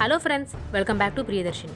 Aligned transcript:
Hello 0.00 0.16
friends 0.24 0.52
welcome 0.74 0.98
back 1.00 1.16
to 1.16 1.22
Priyadarshini. 1.28 1.74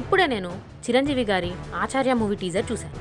ఇప్పుడే 0.00 0.26
నేను 0.32 0.50
చిరంజీవి 0.84 1.24
గారి 1.30 1.50
ఆచార్య 1.80 2.12
మూవీ 2.20 2.36
టీజర్ 2.42 2.66
చూశాను. 2.70 2.96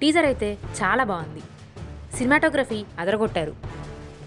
టీజర్ 0.00 0.26
అయితే 0.30 0.48
చాలా 0.80 1.04
బాగుంది. 1.10 1.42
సినిమాటోగ్రఫీ 2.16 2.80
అదరగొట్టారు. 3.02 3.54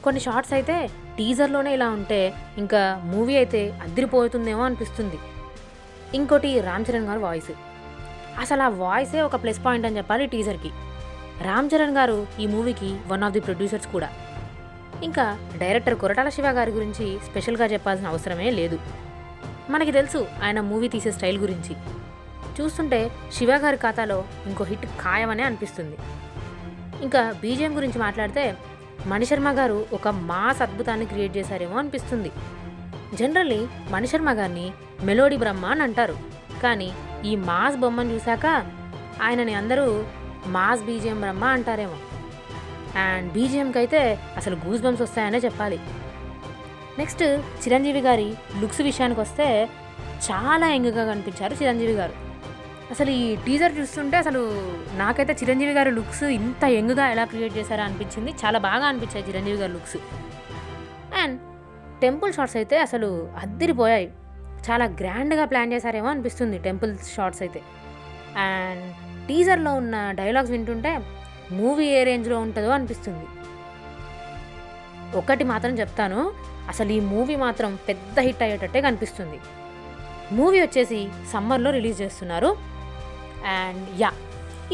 కొన్ని 0.05 0.23
షార్ట్స్ 0.25 0.55
అయితే 0.57 0.77
టీజర్లోనే 1.17 1.73
ఇలా 1.77 1.89
ఉంటే 1.97 2.19
ఇంకా 2.63 2.81
మూవీ 3.13 3.35
అయితే 3.41 3.61
అద్దరిపోతుందేమో 3.85 4.65
అనిపిస్తుంది. 4.69 5.19
ఇంకోటి 6.19 6.51
రామ్ 6.69 6.89
చరణ్ 6.89 7.07
గారు 7.11 7.23
వాయిస్. 7.27 7.53
అసలు 8.45 8.63
ఆ 8.69 8.71
వాయిసే 8.83 9.21
ఒక 9.29 9.43
ప్లస్ 9.45 9.63
పాయింట్ 9.67 9.87
అని 9.89 9.97
చెప్పాలి 10.01 10.27
టీజర్కి. 10.35 10.73
రామ్ 11.49 11.71
చరణ్ 11.75 11.97
గారు 12.01 12.19
ఈ 12.39 12.47
మూవీకి 12.57 12.93
వన్ 13.13 13.25
ఆఫ్ 13.29 13.37
ది 13.39 13.47
ప్రొడ్యూసర్స్ 13.49 13.91
కూడా. 13.95 14.11
ఇంకా 15.09 15.27
డైరెక్టర్ 15.63 16.01
కొరటాల 16.03 16.29
శివ 16.37 16.47
గారి 16.61 16.71
గురించి 16.79 17.07
స్పెషల్గా 17.29 17.65
చెప్పాల్సిన 17.75 18.13
అవసరమే 18.15 18.49
లేదు. 18.61 18.79
మనకి 19.69 19.91
తెలుసు 19.91 20.27
ఆయన 20.43 20.61
మూవీ 20.61 20.87
తీసే 20.87 21.11
స్టైల్ 21.11 21.37
గురించి. 21.37 21.75
చూస్తుంటే 22.57 23.11
శివ 23.33 23.51
గారి 23.55 23.77
ఖాతాలో 23.77 24.23
ఇంకో 24.45 24.63
హిట్ 24.63 24.85
ఖాయమనే 24.85 25.43
అనిపిస్తుంది. 25.43 25.97
ఇంకా 27.01 27.35
బీజేఎం 27.41 27.77
గురించి 27.77 27.99
మాట్లాడితే 27.99 28.57
మణిశర్మ 29.05 29.49
గారు 29.51 29.85
ఒక 29.93 30.07
మాస్ 30.07 30.61
అద్భుతాన్ని 30.61 31.05
క్రియేట్ 31.05 31.37
చేశారేమో 31.37 31.77
అనిపిస్తుంది. 31.77 32.31
జనరల్లీ 33.13 33.67
మణిశర్మ 33.89 34.31
గారిని 34.31 34.71
మెలోడీ 35.03 35.37
బ్రహ్మ 35.37 35.65
అని 35.65 35.83
అంటారు. 35.83 36.17
కానీ 36.63 36.93
ఈ 37.25 37.35
మాస్ 37.35 37.75
బొమ్మను 37.75 38.11
చూశాక 38.11 38.45
ఆయనని 39.21 39.53
అందరూ 39.53 40.05
మాస్ 40.47 40.81
బీజేఎం 40.81 41.19
బ్రహ్మ 41.21 41.43
అంటారేమో. 41.45 41.97
అండ్ 42.99 43.33
బీజేఎంకి 43.33 43.77
అయితే 43.77 44.19
అసలు 44.37 44.55
గూస్ 44.55 44.81
బంప్స్ 44.81 45.01
వస్తాయనే 45.01 45.37
చెప్పాలి. 45.37 45.79
నెక్స్ట్ 46.99 47.23
చిరంజీవి 47.63 48.01
గారి 48.01 48.33
లుక్స్ 48.61 48.81
విషయానికి 48.81 49.19
వస్తే 49.19 49.69
చాలా 50.27 50.67
యంగ్గా 50.73 51.03
కనిపించారు 51.13 51.53
చిరంజీవి 51.53 51.93
గారు. 51.93 52.13
అసలు 52.91 53.09
ఈ 53.09 53.35
టీజర్ 53.35 53.73
చూస్తుంటే 53.79 54.17
అసలు 54.17 54.41
నాకైతే 54.97 55.33
చిరంజీవి 55.33 55.73
గారి 55.73 55.91
లుక్స్ 55.91 56.23
ఇంత 56.23 56.63
యంగ్గా 56.65 57.05
ఎలా 57.11 57.23
క్రియేట్ 57.23 57.57
చేశారో 57.57 57.83
అనిపించింది. 57.83 58.31
చాలా 58.45 58.59
బాగా 58.59 58.85
అనిపించాయి 58.85 59.25
చిరంజీవి 59.27 59.57
గారి 59.57 59.73
లుక్స్. 59.73 59.97
అండ్ 61.21 61.39
టెంపుల్ 62.01 62.33
షాట్స్ 62.33 62.55
అయితే 62.55 62.77
అసలు 62.79 63.29
అద్దరిపోయాయి. 63.37 64.07
చాలా 64.69 64.85
గ్రాండ్గా 64.85 65.45
ప్లాన్ 65.45 65.73
చేశారేమో 65.73 66.07
అనిపిస్తుంది 66.07 66.57
టెంపుల్ 66.57 66.97
షాట్స్ 67.15 67.41
అయితే. 67.41 67.61
అండ్ 68.37 68.85
టీజర్లో 69.27 69.73
ఉన్న 69.73 70.11
డైలాగ్స్ 70.11 70.51
వింటుంటే 70.51 70.91
మూవీ 71.51 71.85
ఏ 71.85 72.03
రేంజ్లో 72.03 72.39
ఉంటుందో 72.39 72.69
అనిపిస్తుంది. 72.69 73.25
ఒకటి 75.21 75.43
మాత్రం 75.43 75.73
చెప్తాను. 75.79 76.19
అసలు 76.71 76.91
ఈ 76.91 76.99
మూవీ 76.99 77.35
మాత్రం 77.35 77.79
పెద్ద 77.87 78.19
హిట్ 78.27 78.43
అయ్యేటట్టే 78.43 78.81
కనిపిస్తుంది. 78.81 79.39
మూవీ 80.37 80.59
వచ్చేసి 80.65 80.99
సమ్మర్లో 81.33 81.71
రిలీజ్ 81.71 82.01
చేస్తున్నారు. 82.01 82.49
అండ్ 83.57 83.83
యా 84.01 84.11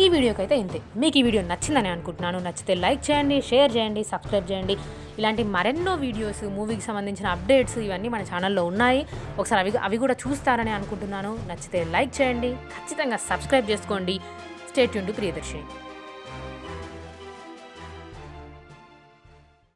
ఈ 0.02 0.04
వీడియోకి 0.10 0.42
అయితే 0.44 0.56
ఇంతే. 0.64 0.82
మీకు 1.02 1.18
ఈ 1.18 1.24
వీడియో 1.28 1.44
నచ్చిందని 1.44 1.90
అనుకుంటున్నాను. 1.94 2.40
నచ్చితే 2.40 2.76
లైక్ 2.76 3.02
చేయండి 3.08 3.42
షేర్ 3.50 3.72
చేయండి 3.76 4.04
సబ్స్క్రైబ్ 4.12 4.48
చేయండి. 4.52 4.78
ఇలాంటి 5.20 5.44
మరెన్నో 5.44 5.96
వీడియోస్ 6.06 6.44
మూవీకి 6.58 6.82
సంబంధించిన 6.88 7.28
అప్డేట్స్ 7.36 7.78
ఇవన్నీ 7.78 8.10
మన 8.16 8.22
ఛానల్లో 8.32 8.66
ఉన్నాయి. 8.72 9.02
ఒకసారి 9.40 9.60
అవి 9.64 9.72
అవి 9.88 9.98
కూడా 9.98 10.16
చూస్తారని 10.24 10.72
అనుకుంటున్నాను. 10.78 11.34
నచ్చితే 11.50 11.84
లైక్ 11.96 12.22
చేయండి 12.22 12.52
ఖచ్చితంగా 12.76 13.20
సబ్స్క్రైబ్ 13.30 13.72
చేసుకోండి. 13.74 14.20
Stay tuned 14.70 14.94
to 15.08 15.14
Priyadarshini. 15.18 15.66